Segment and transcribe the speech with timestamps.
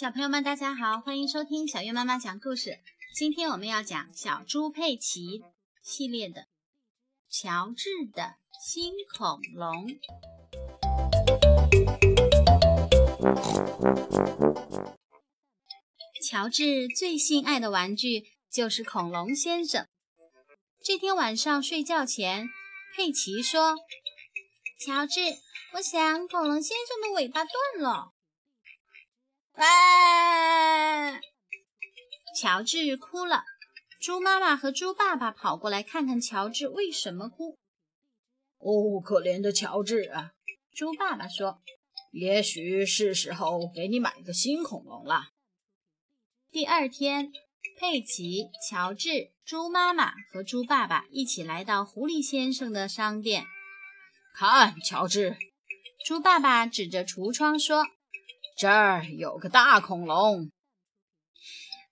[0.00, 2.78] 小朋友们，大家好，欢迎收听小月妈妈讲故事。
[3.16, 5.42] 今天我们要讲小猪佩奇
[5.82, 6.42] 系列的
[7.28, 9.88] 《乔治的新恐龙》。
[16.30, 19.88] 乔治最心爱的玩具就是恐龙先生。
[20.80, 22.48] 这天晚上睡觉前，
[22.94, 23.76] 佩奇说
[24.78, 25.22] ：“乔治，
[25.74, 28.12] 我想恐龙先生的尾巴断了。”
[29.58, 31.20] 啊！
[32.40, 33.42] 乔治哭了。
[34.00, 37.58] 猪妈妈和猪爸爸跑过来看看乔治为什么哭。
[38.58, 40.32] 哦，可怜的乔治啊！
[40.72, 41.60] 猪爸爸说
[42.12, 45.30] ：“也许是时候给你买个新恐龙了。”
[46.52, 47.32] 第二天，
[47.76, 53.44] 佩奇、乔治、猪妈妈和猪爸爸一起来到狐狸先生的商店。
[54.32, 55.36] 看，乔治，
[56.06, 57.84] 猪爸爸指着橱窗说。
[58.58, 60.50] 这儿有个大恐龙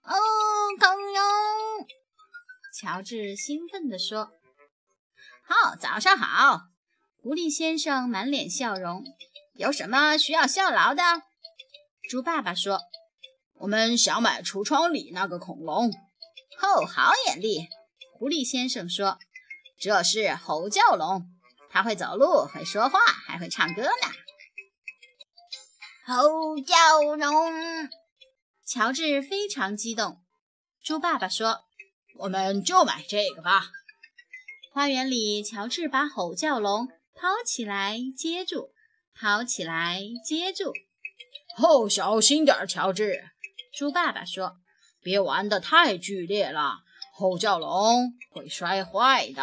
[0.02, 0.14] 哦，
[0.80, 1.86] 恐龙！
[2.74, 4.32] 乔治兴奋地说
[5.46, 6.62] ：“好，早上好！”
[7.22, 9.04] 狐狸先生满脸笑容。
[9.54, 11.02] 有什么需要效劳的？
[12.10, 12.80] 猪爸爸说
[13.60, 15.92] ：“我们想买橱窗里那个恐龙。”
[16.60, 17.68] 哦，好眼力！
[18.18, 19.20] 狐狸先生说
[19.78, 21.32] ：“这是吼叫龙，
[21.70, 23.88] 它会走路，会说话，还会唱歌呢。”
[26.08, 27.52] 吼叫龙，
[28.64, 30.22] 乔治非常激动。
[30.80, 31.64] 猪爸爸说
[32.20, 33.64] ：“我们就买这个吧。”
[34.72, 38.70] 花园里，乔治把吼叫龙抛起来接住，
[39.18, 40.72] 抛起来接住。
[41.58, 43.24] 哦，小心点，乔治！
[43.76, 44.58] 猪爸爸说
[45.02, 49.42] ：“别玩得太剧烈了，吼叫龙会摔坏的。”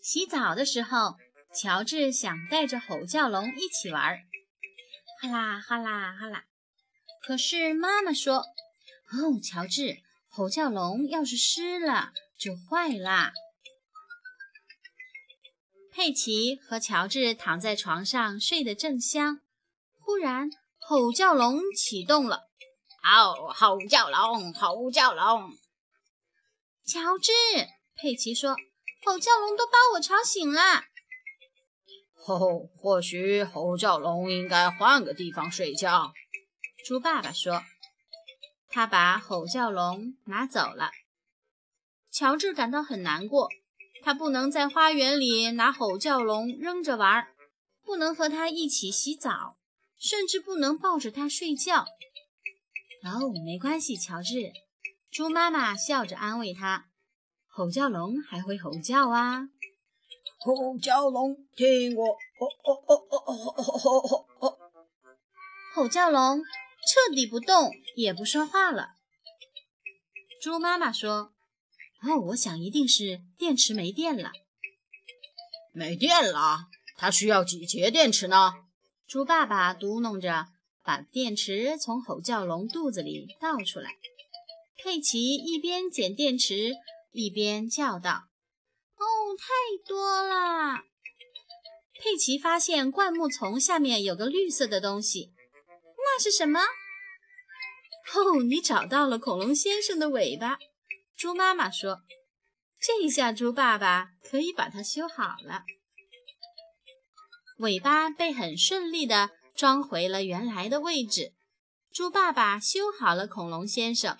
[0.00, 1.16] 洗澡的时候，
[1.54, 4.18] 乔治想带着吼叫龙一起玩。
[5.22, 6.44] 哗啦哗啦哗啦！
[7.24, 8.38] 可是妈妈说
[9.14, 9.98] ：“哦，乔治，
[10.28, 13.32] 吼叫龙要是湿了就坏啦。”
[15.92, 19.40] 佩奇和乔治躺在床上睡得正香，
[20.00, 22.48] 忽然吼叫龙启动了。
[23.04, 25.56] 哦，吼叫龙，吼叫龙！
[26.84, 27.32] 乔治，
[27.94, 28.56] 佩奇说
[29.06, 30.86] ：“吼叫龙都把我吵醒了。”
[32.26, 36.12] 哦，或许吼叫龙应该换个地方睡觉。
[36.84, 37.62] 猪爸爸说
[38.68, 40.90] ：“他把吼叫龙拿走了。”
[42.12, 43.48] 乔治感到很难过，
[44.02, 47.26] 他不能在花园里拿吼叫龙扔着玩，
[47.82, 49.56] 不能和他一起洗澡，
[49.98, 51.86] 甚至不能抱着他睡觉。
[53.04, 54.52] 哦，没关系，乔治。
[55.10, 56.86] 猪妈妈笑着安慰他
[57.48, 59.48] ：“吼叫龙还会吼叫啊。”
[60.44, 62.16] 吼叫龙，听我！
[65.74, 68.94] 吼叫龙彻底不动，也不说话了。
[70.40, 71.32] 猪妈妈说
[72.02, 74.32] ：“哦，我想一定是电池没电了。”
[75.72, 76.66] 没电了？
[76.96, 78.52] 它需要几节电池呢？
[79.06, 80.48] 猪爸爸嘟哝着，
[80.82, 83.92] 把电池从吼叫龙肚子里倒出来。
[84.82, 86.72] 佩奇一边捡电池，
[87.12, 88.24] 一边叫道。
[89.02, 89.44] 哦，太
[89.86, 90.84] 多了！
[91.94, 95.32] 佩奇发现灌木丛下面有个绿色的东西，
[95.96, 96.60] 那是什么？
[98.14, 100.58] 哦，你找到了恐龙先生的尾巴。
[101.16, 102.02] 猪妈妈说
[102.80, 105.64] ：“这下猪爸爸可以把它修好了。”
[107.58, 111.32] 尾巴被很顺利地装回了原来的位置。
[111.92, 114.16] 猪爸爸修好了恐龙先生。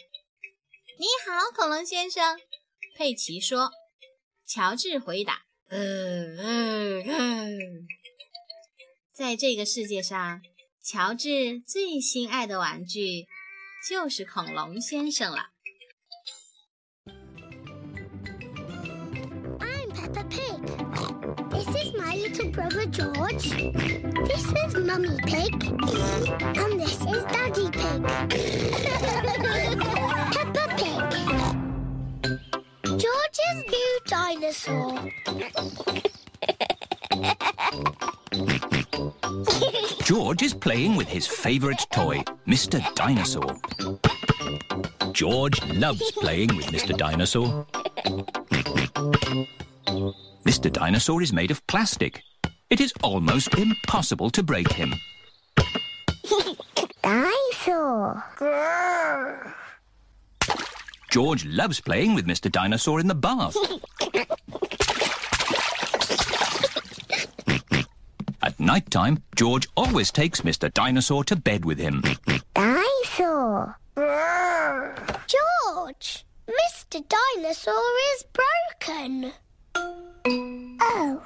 [0.99, 2.39] 你好，恐龙先生。
[2.95, 3.73] 佩奇说。
[4.55, 7.87] 乔治回答：“嗯嗯嗯，
[9.11, 10.43] 在这个世界上，
[10.85, 13.25] 乔治最心爱的玩具
[13.89, 15.53] 就是恐龙先生了。”
[19.59, 20.61] I'm Peppa Pig.
[21.49, 23.49] This is my little brother George.
[24.29, 25.51] This is Mummy Pig.
[26.59, 28.72] And this is Daddy Pig.
[40.05, 42.83] George is playing with his favourite toy, Mr.
[42.95, 43.61] Dinosaur.
[45.13, 46.97] George loves playing with Mr.
[46.97, 47.67] Dinosaur.
[50.45, 50.73] Mr.
[50.73, 52.23] Dinosaur is made of plastic.
[52.71, 54.95] It is almost impossible to break him.
[57.03, 58.25] Dinosaur.
[61.11, 62.51] George loves playing with Mr.
[62.51, 63.57] Dinosaur in the bath.
[68.73, 70.73] At night time, George always takes Mr.
[70.73, 72.03] Dinosaur to bed with him.
[72.55, 73.77] Dinosaur.
[75.27, 77.05] George, Mr.
[77.07, 77.75] Dinosaur
[78.15, 79.35] is broken.
[79.77, 81.23] Oh.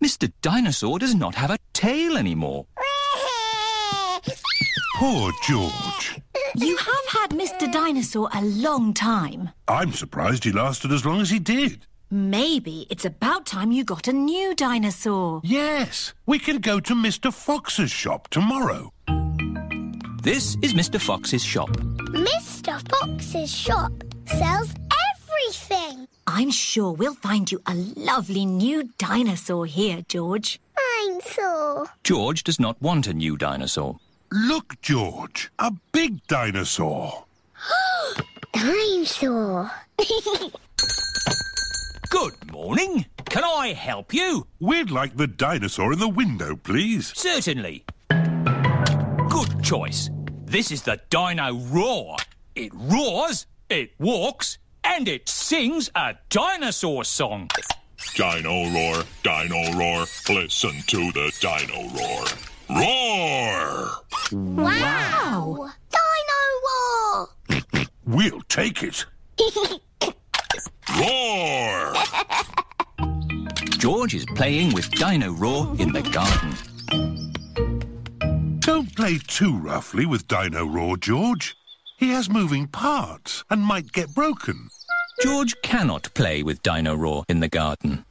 [0.00, 0.32] Mr.
[0.40, 2.66] Dinosaur does not have a tail anymore.
[4.94, 6.20] Poor George.
[6.54, 7.72] You have had Mr.
[7.72, 9.50] Dinosaur a long time.
[9.66, 11.86] I'm surprised he lasted as long as he did.
[12.10, 15.40] Maybe it's about time you got a new dinosaur.
[15.42, 17.32] Yes, we can go to Mr.
[17.32, 18.92] Fox's shop tomorrow.
[20.22, 21.00] This is Mr.
[21.00, 21.70] Fox's shop.
[22.12, 22.80] Mr.
[22.88, 23.92] Fox's shop
[24.26, 24.72] sells
[25.16, 26.06] everything.
[26.26, 30.60] I'm sure we'll find you a lovely new dinosaur here, George.
[30.76, 31.86] Dinosaur.
[32.04, 33.98] George does not want a new dinosaur.
[34.30, 37.24] Look, George, a big dinosaur.
[38.52, 39.70] Dinosaur.
[42.54, 43.06] Good morning.
[43.24, 44.46] Can I help you?
[44.60, 47.12] We'd like the dinosaur in the window, please.
[47.16, 47.84] Certainly.
[48.08, 50.08] Good choice.
[50.44, 52.16] This is the Dino Roar.
[52.54, 57.50] It roars, it walks, and it sings a dinosaur song.
[58.14, 62.24] Dino roar, dino roar, listen to the dino roar.
[62.70, 63.90] Roar!
[64.30, 65.72] Wow.
[65.90, 67.28] Dino Roar!
[68.06, 69.06] We'll take it.
[70.98, 71.94] Roar!
[73.78, 76.54] George is playing with Dino Roar in the garden.
[78.60, 81.54] Don't play too roughly with Dino Roar, George.
[81.98, 84.68] He has moving parts and might get broken.
[85.22, 88.04] George cannot play with Dino Roar in the garden.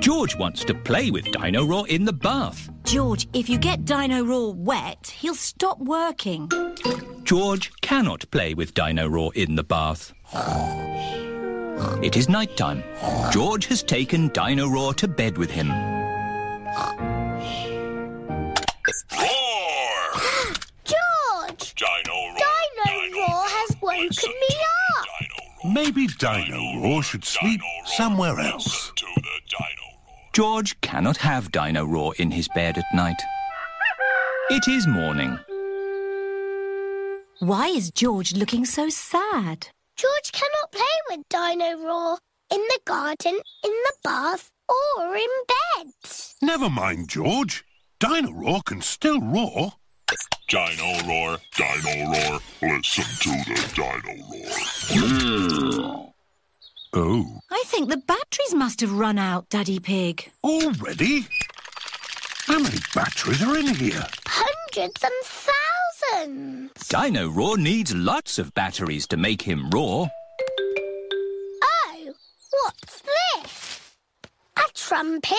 [0.00, 2.70] George wants to play with Dino Roar in the bath.
[2.84, 6.50] George, if you get Dino Roar wet, he'll stop working.
[7.22, 10.12] George cannot play with Dino Roar in the bath.
[12.02, 12.82] It is night time.
[13.30, 15.70] George has taken Dino Roar to bed with him.
[19.12, 20.12] Roar!
[20.84, 21.74] George.
[21.74, 22.36] Dino roar.
[22.36, 24.56] Dino Roar has woken me
[24.96, 25.04] up.
[25.04, 25.72] Dino roar.
[25.74, 28.92] Maybe Dino Roar should sleep Dino roar, somewhere else.
[28.96, 30.30] to the dino roar.
[30.32, 33.20] George cannot have Dino Roar in his bed at night.
[34.50, 35.38] It is morning.
[37.40, 39.68] Why is George looking so sad?
[40.00, 42.18] George cannot play with Dino Roar
[42.50, 45.92] in the garden, in the bath, or in bed.
[46.40, 47.66] Never mind, George.
[47.98, 49.74] Dino Roar can still roar.
[50.48, 54.14] Dino roar, dino roar, listen to the dino
[55.76, 56.12] roar.
[56.94, 60.32] Oh, I think the batteries must have run out, Daddy Pig.
[60.42, 61.26] already?
[62.46, 64.06] How many batteries are in here?
[64.26, 65.59] Hundreds and thousands.
[66.26, 70.08] Dino Roar needs lots of batteries to make him roar.
[71.62, 72.12] Oh,
[72.50, 73.94] what's this?
[74.58, 75.38] A trumpet?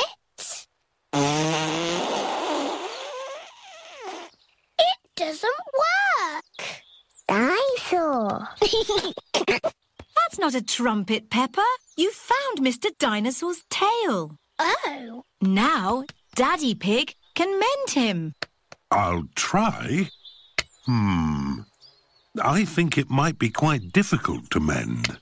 [4.80, 6.82] It doesn't work.
[7.28, 8.48] Dinosaur.
[9.48, 11.66] That's not a trumpet, Peppa.
[11.96, 12.90] You found Mr.
[12.98, 14.38] Dinosaur's tail.
[14.58, 16.06] oh, Now,
[16.36, 18.34] Daddy Pig can mend him.
[18.90, 20.10] I'll try.
[20.92, 21.62] Hmm.
[22.44, 25.20] I think it might be quite difficult to mend.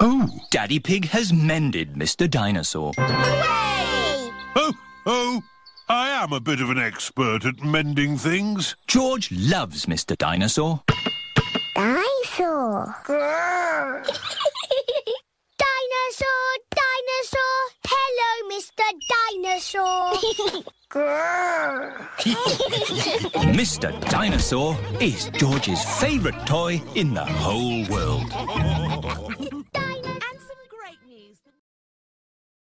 [0.00, 2.28] Oh, Daddy Pig has mended Mr.
[2.28, 2.92] Dinosaur.
[2.98, 4.32] hooray!
[4.56, 4.72] oh,
[5.06, 5.40] oh!
[5.88, 8.74] I am a bit of an expert at mending things.
[8.88, 10.18] George loves Mr.
[10.18, 10.82] Dinosaur.
[11.76, 12.96] Dinosaur.
[15.62, 17.54] dinosaur, dinosaur.
[17.86, 18.82] Hello, Mr.
[19.12, 20.64] Dinosaur.
[23.52, 23.90] Mr.
[24.08, 28.30] Dinosaur is George's favourite toy in the whole world.